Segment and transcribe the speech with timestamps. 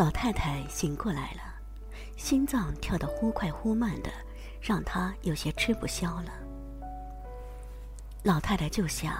[0.00, 1.42] 老太太醒过来了，
[2.16, 4.10] 心脏跳得忽快忽慢的，
[4.58, 6.32] 让她有些吃不消了。
[8.22, 9.12] 老太太就想，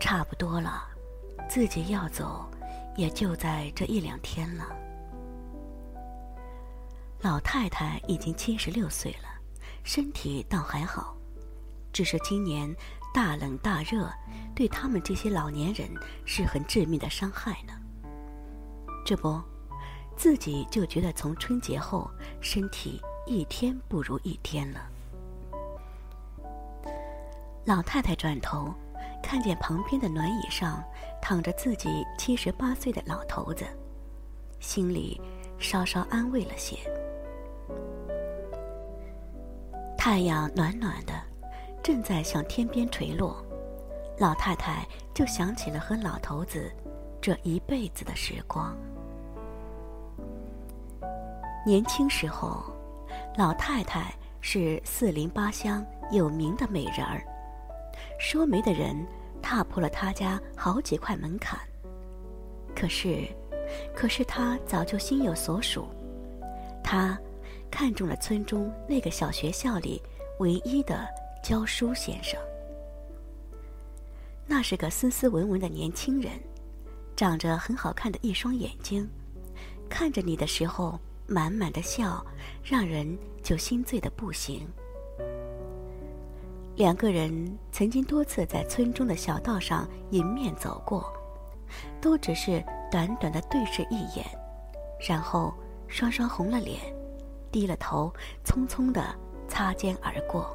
[0.00, 0.82] 差不多了，
[1.48, 2.44] 自己要走，
[2.96, 4.66] 也就在这一两天了。
[7.20, 9.28] 老太太已经七十六岁了，
[9.84, 11.16] 身体倒还好，
[11.92, 12.68] 只是今年
[13.14, 14.12] 大冷大热，
[14.56, 15.88] 对他们这些老年人
[16.24, 17.74] 是很致命的伤害呢。
[19.04, 19.38] 这不，
[20.16, 24.80] 自己就觉得从春节后身体一天不如一天了。
[27.66, 28.72] 老太太转头，
[29.22, 30.82] 看见旁边的暖椅上
[31.20, 33.66] 躺着自己七十八岁的老头子，
[34.58, 35.20] 心里
[35.58, 36.76] 稍稍安慰了些。
[39.98, 41.12] 太阳暖暖的，
[41.82, 43.42] 正在向天边垂落，
[44.18, 46.70] 老太太就想起了和老头子
[47.24, 48.76] 这一辈子的时光。
[51.64, 52.62] 年轻时候，
[53.38, 57.24] 老太太是四邻八乡有名的美人儿，
[58.20, 58.94] 说媒的人
[59.40, 61.58] 踏破了她家好几块门槛。
[62.76, 63.26] 可是，
[63.96, 65.88] 可是她早就心有所属，
[66.82, 67.18] 她。
[67.70, 70.00] 看中了村中那个小学校里
[70.40, 71.08] 唯一的
[71.42, 72.38] 教书先生。
[74.46, 76.32] 那是个斯斯文文的年轻人，
[77.16, 79.08] 长着很好看的一双眼睛，
[79.88, 82.24] 看着你的时候满满的笑，
[82.62, 84.66] 让人就心醉的不行。
[86.76, 91.12] 两个人曾经多次在村中的小道上迎面走过，
[92.00, 94.26] 都只是短短的对视一眼，
[95.08, 95.54] 然后
[95.86, 96.80] 双双红了脸。
[97.52, 98.12] 低了头，
[98.44, 99.14] 匆匆的
[99.46, 100.52] 擦肩而过。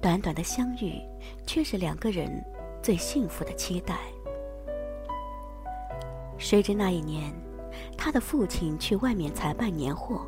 [0.00, 0.98] 短短的相遇，
[1.46, 2.42] 却是两个人
[2.82, 3.98] 最幸福的期待。
[6.38, 7.32] 谁知那一年，
[7.96, 10.26] 他的父亲去外面采办年货，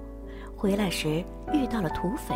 [0.57, 2.35] 回来时遇到了土匪，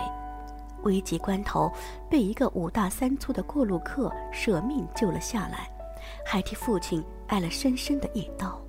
[0.83, 1.71] 危急关头
[2.11, 5.71] 被一个五大三粗的过路客舍命救了下来，
[6.25, 8.61] 还替父亲挨了深深的一刀。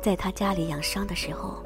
[0.00, 1.62] 在他家里养伤的时候，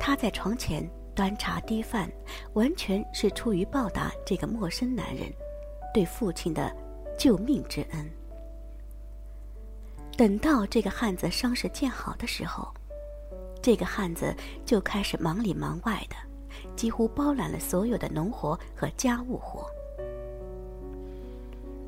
[0.00, 2.10] 他在床前端茶递饭，
[2.54, 5.30] 完全是出于报答这个陌生男人
[5.92, 6.74] 对父亲的
[7.18, 8.10] 救命之恩。
[10.22, 12.72] 等到这个汉子伤势见好的时候，
[13.60, 14.32] 这个汉子
[14.64, 16.14] 就开始忙里忙外的，
[16.76, 19.66] 几乎包揽了所有的农活和家务活。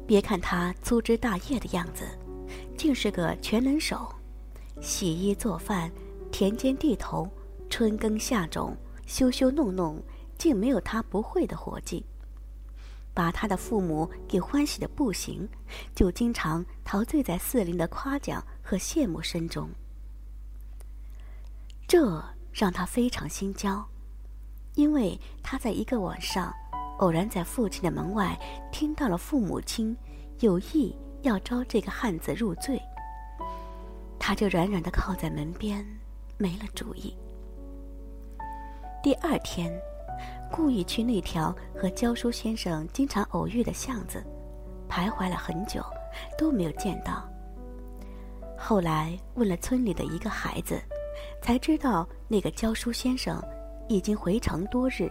[0.05, 2.03] 别看他粗枝大叶的样子，
[2.77, 4.13] 竟是个全能手。
[4.81, 5.89] 洗衣做饭，
[6.33, 7.31] 田间地头，
[7.71, 10.03] 春耕夏种，修修弄弄，
[10.37, 12.05] 竟没有他不会的活计。
[13.15, 15.49] 把他的父母给欢喜的不行，
[15.95, 19.71] 就经常陶醉在四邻的夸奖和羡慕声中。
[21.87, 23.87] 这让他非常心焦，
[24.75, 26.53] 因为他在一个晚上，
[26.99, 28.39] 偶然在父亲的门外
[28.73, 29.97] 听到了父母亲
[30.41, 32.81] 有意要招这个汉子入赘。
[34.19, 35.87] 他就软软的靠在门边，
[36.39, 37.15] 没了主意。
[39.03, 39.71] 第二天，
[40.51, 44.25] 故意去那条和教书先生经常偶遇的巷子，
[44.89, 45.83] 徘徊了很久，
[46.39, 47.29] 都没有见到。
[48.57, 50.81] 后来问了村里的一个孩子，
[51.43, 53.43] 才知道那个教书先生
[53.89, 55.11] 已经回城多日，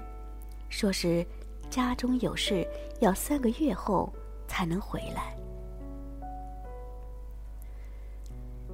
[0.70, 1.26] 说是
[1.70, 2.68] 家中有事，
[3.00, 4.12] 要三个月后
[4.48, 5.36] 才能回来。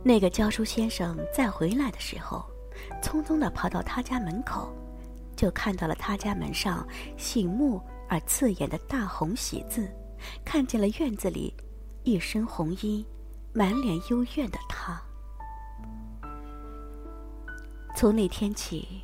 [0.02, 2.46] 那个教书先生再回来的时候，
[3.02, 4.72] 匆匆的跑到他家门口，
[5.40, 6.86] 就看到了他家门上
[7.16, 9.90] 醒目而刺眼的大红喜字，
[10.44, 11.54] 看见了院子里
[12.04, 13.08] 一身红衣、
[13.54, 15.02] 满脸幽怨的他。
[17.96, 19.02] 从那天起，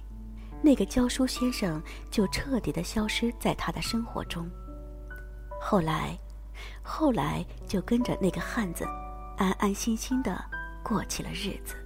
[0.62, 4.46] 那个教书先生就彻底的消失在他的生活中。
[5.62, 6.20] 后来，
[6.84, 8.86] 后来就跟着那个汉子，
[9.38, 10.44] 安安心心的。
[10.84, 11.85] 过起了日子。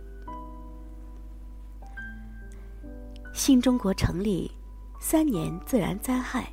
[3.40, 4.52] 新中国成立，
[5.00, 6.46] 三年自然灾害，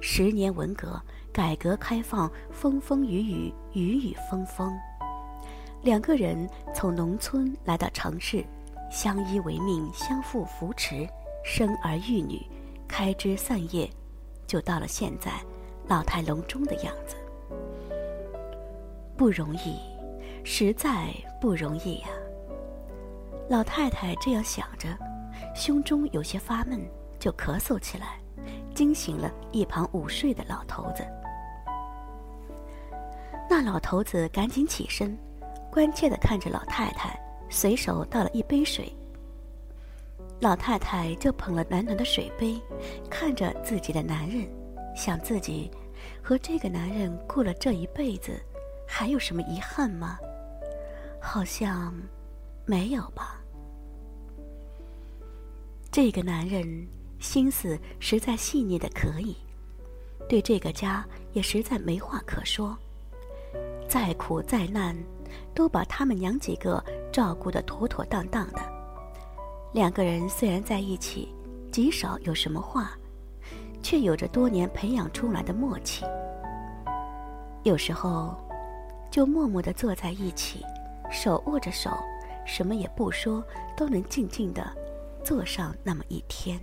[0.00, 0.98] 十年文革，
[1.30, 4.72] 改革开放，风风雨雨，雨雨风风。
[5.82, 8.42] 两个人从农村来到城市，
[8.90, 11.06] 相依为命，相互扶持，
[11.44, 12.40] 生儿育女，
[12.88, 13.88] 开枝散叶，
[14.46, 15.32] 就到了现在
[15.88, 17.16] 老态龙钟的样子。
[19.14, 19.78] 不容易。
[20.42, 22.08] 实在不容易呀。
[23.50, 24.88] 老太太这样想着，
[25.60, 26.80] 胸中有些发闷，
[27.18, 28.18] 就咳嗽起来，
[28.74, 31.06] 惊醒了一旁午睡的老头子。
[33.48, 35.14] 那老头子赶紧起身，
[35.70, 37.20] 关切的看着老太太，
[37.50, 38.90] 随手倒了一杯水。
[40.40, 42.58] 老太太就捧了暖暖的水杯，
[43.10, 44.48] 看着自己的男人，
[44.96, 45.70] 想自己
[46.22, 48.40] 和这个男人过了这一辈子，
[48.88, 50.18] 还有什么遗憾吗？
[51.20, 51.92] 好像
[52.64, 53.39] 没有吧。
[55.92, 56.86] 这个男人
[57.18, 59.36] 心思实在细腻的可以，
[60.28, 62.78] 对这个家也实在没话可说。
[63.88, 64.96] 再苦再难，
[65.52, 66.82] 都把他们娘几个
[67.12, 68.60] 照顾得妥妥当当的。
[69.72, 71.34] 两个人虽然在一起，
[71.72, 72.92] 极少有什么话，
[73.82, 76.04] 却有着多年培养出来的默契。
[77.64, 78.36] 有时候，
[79.10, 80.64] 就默默地坐在一起，
[81.10, 81.90] 手握着手，
[82.46, 83.42] 什么也不说，
[83.76, 84.64] 都能静静地
[85.24, 86.60] 坐上那么一天。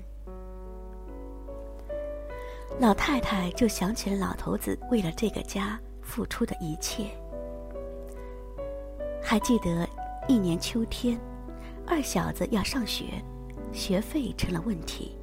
[2.80, 5.80] 老太太就想起了老头子为了这个家。
[6.08, 7.06] 付出的一切。
[9.22, 9.86] 还记得
[10.26, 11.20] 一年秋天，
[11.86, 13.22] 二小子要上学，
[13.74, 15.18] 学费成了问题，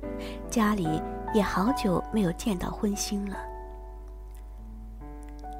[0.50, 1.00] 家里
[1.32, 3.38] 也好久没有见到荤腥了。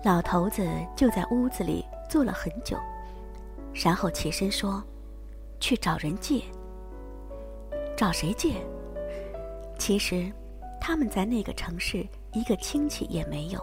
[0.05, 0.63] 老头子
[0.95, 2.77] 就在屋子里坐了很久，
[3.73, 4.85] 然后起身说
[5.59, 6.43] ：“去找人借。”
[7.97, 8.55] 找谁借？
[9.79, 10.33] 其实，
[10.81, 13.61] 他们在那个城市一个亲戚也没有。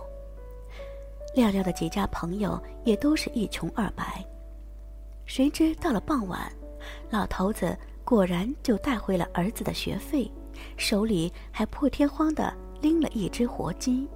[1.33, 4.25] 廖廖的几家朋友也都是一穷二白，
[5.25, 6.51] 谁知到了傍晚，
[7.10, 10.30] 老头子果然就带回了儿子的学费，
[10.75, 14.07] 手里还破天荒的拎了一只活鸡。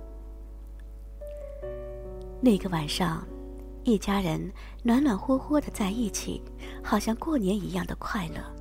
[2.41, 3.25] 那个晚上，
[3.83, 4.51] 一家人
[4.83, 6.41] 暖暖和和的在一起，
[6.83, 8.54] 好像过年一样的快乐。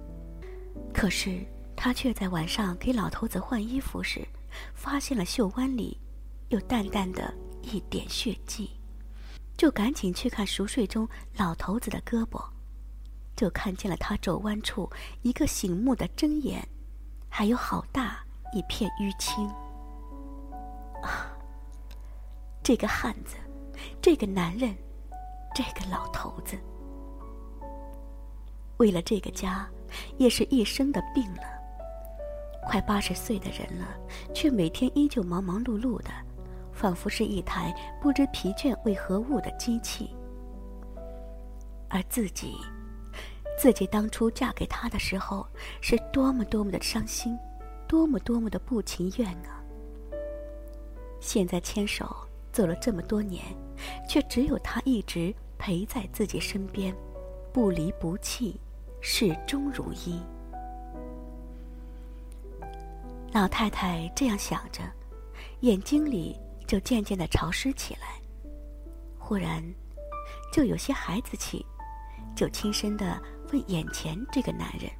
[0.95, 1.45] 可是
[1.77, 4.27] 他却在晚上给老头子换衣服时，
[4.73, 6.01] 发现了袖弯里
[6.49, 7.35] 有淡淡的。
[7.67, 8.71] 一点血迹，
[9.57, 12.45] 就赶紧去看熟睡中老头子的胳膊，
[13.35, 14.87] 就看见了他肘弯处
[15.23, 16.63] 一个醒目的针眼，
[17.27, 19.49] 还有好大一片淤青。
[21.03, 21.33] 啊！
[22.63, 23.37] 这个汉子，
[24.03, 24.77] 这个男人，
[25.55, 26.59] 这个老头子，
[28.77, 29.67] 为了这个家，
[30.19, 31.43] 也是一生的病了。
[32.67, 33.97] 快八十岁的人了，
[34.33, 36.11] 却每天依旧忙忙碌碌的。
[36.73, 40.11] 仿佛是一台不知疲倦为何物的机器，
[41.89, 42.57] 而自己，
[43.57, 45.47] 自己当初嫁给他的时候，
[45.81, 47.39] 是多么多么的伤心，
[47.87, 49.63] 多么多么的不情愿啊！
[51.21, 52.13] 现在牵手
[52.51, 53.45] 走了这么多年，
[54.09, 56.93] 却只有他一直陪在自己身边，
[57.53, 58.61] 不离不弃，
[59.07, 60.19] 始终如一。
[63.35, 64.83] 老太太这样想着，
[65.61, 66.41] 眼睛里。
[66.67, 68.19] 就渐渐的潮湿起来，
[69.19, 69.63] 忽然，
[70.51, 71.65] 就有些孩子气，
[72.35, 73.21] 就轻声的
[73.53, 74.91] 问眼前这个男人：“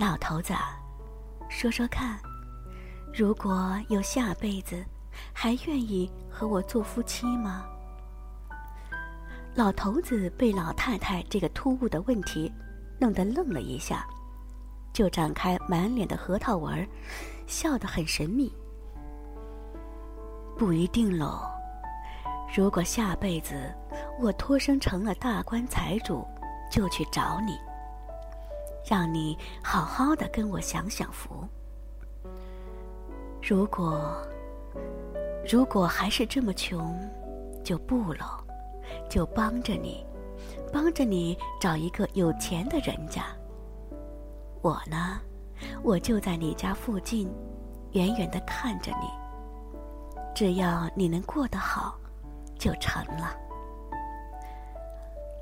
[0.00, 0.54] 老头子，
[1.50, 2.18] 说说看，
[3.14, 4.82] 如果有下辈子，
[5.30, 7.66] 还愿意和我做夫妻吗？”
[9.60, 12.50] 老头子被老太太这个突兀的问题
[12.98, 14.06] 弄得愣了一下，
[14.90, 16.88] 就展开满脸的核桃纹，
[17.46, 18.50] 笑得很神秘。
[20.56, 21.42] 不一定喽。
[22.56, 23.54] 如果下辈子
[24.18, 26.26] 我托生成了大官财主，
[26.72, 27.58] 就去找你，
[28.88, 31.46] 让你好好的跟我享享福。
[33.46, 34.16] 如果
[35.46, 36.98] 如果还是这么穷，
[37.62, 38.39] 就不喽，
[39.08, 40.04] 就帮着你，
[40.72, 43.24] 帮着你找一个有钱的人家。
[44.62, 45.20] 我呢，
[45.82, 47.30] 我就在你家附近，
[47.92, 49.08] 远远的看着你。
[50.34, 51.98] 只要你能过得好，
[52.58, 53.36] 就成了。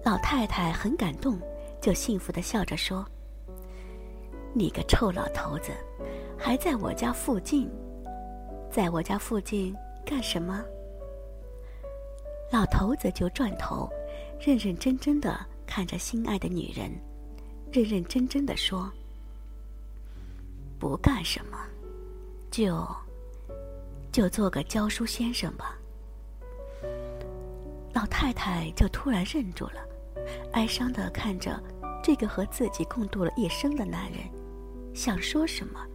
[0.04, 1.38] 老太太很感动，
[1.80, 3.04] 就幸福的笑着说
[4.54, 5.72] ：“你个臭老头子，
[6.38, 7.70] 还在我家附近，
[8.70, 9.76] 在我家附近
[10.06, 10.64] 干什么？”
[12.50, 13.90] 老头子就转头，
[14.40, 16.90] 认认真真的看着心爱的女人，
[17.72, 18.90] 认认真真的说
[20.78, 21.58] ：“不干什么，
[22.50, 22.86] 就……”
[24.10, 25.78] 就做个教书先生吧。
[27.92, 29.86] 老太太就突然愣住了，
[30.52, 31.62] 哀伤的看着
[32.02, 34.20] 这个和自己共度了一生的男人，
[34.94, 35.86] 想说什么，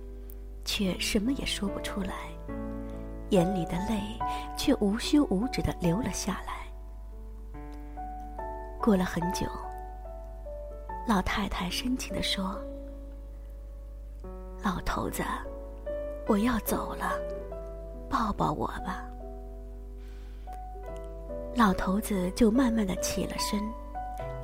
[0.64, 2.30] 却什么也说不出来，
[3.34, 4.00] 眼里的泪
[4.56, 6.54] 却无休无止的流了下来。
[8.80, 9.48] 过了很久，
[11.08, 12.56] 老太太深情的说
[14.64, 15.24] ：“老头子，
[16.28, 17.14] 我要走了。”
[18.08, 19.04] 抱抱我吧。
[21.56, 23.60] 老头子就慢慢的起了身，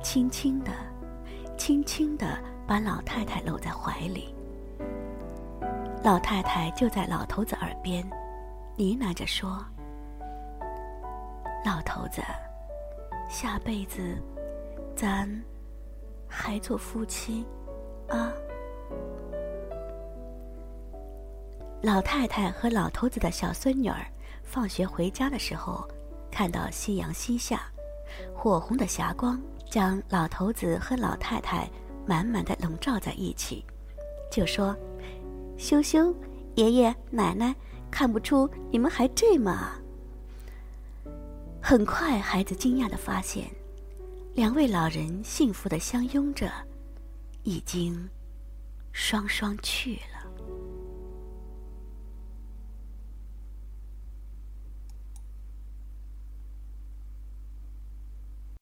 [0.02, 0.72] 轻轻的、
[1.56, 4.34] 轻轻的把老太太搂在怀里。
[6.02, 8.04] 老太太就在老头子耳边
[8.80, 9.62] 呢喃着说
[11.66, 12.22] ：“老头子，
[13.28, 14.16] 下辈子
[14.96, 15.28] 咱
[16.26, 17.44] 还做夫妻
[18.08, 18.32] 啊。”
[21.82, 23.98] 老太太和老头子的小孙女儿
[24.42, 25.86] 放学回家的时候，
[26.30, 27.60] 看到夕阳西下，
[28.34, 31.68] 火红的霞光将老头子和老太太
[32.06, 33.62] 满满的笼罩在一起，
[34.30, 34.74] 就说
[35.58, 36.14] ：“羞羞，
[36.54, 37.54] 爷爷奶奶，
[37.90, 39.72] 看不出你们还这么……”
[41.62, 43.50] 很快，孩子惊讶的发现，
[44.34, 46.50] 两位老人幸福的相拥着，
[47.42, 48.08] 已经
[48.92, 50.09] 双双去了。